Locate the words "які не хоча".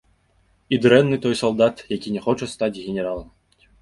1.97-2.45